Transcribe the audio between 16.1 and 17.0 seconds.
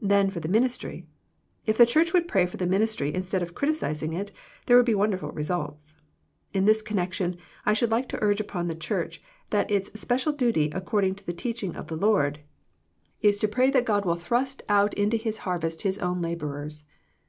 labourers.